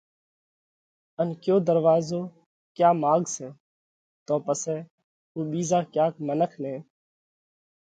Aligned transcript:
ان 1.19 1.29
ڪيو 1.43 1.55
ڌروازو 1.67 2.21
ڪيا 2.75 2.89
ماڳ 3.01 3.21
سئہ 3.35 3.49
تو 4.25 4.33
پسئہ 4.45 4.77
اُو 5.33 5.39
ٻِيزا 5.51 5.79
ڪياڪ 5.93 6.13
منک 6.27 6.51
نئہ 6.63 6.77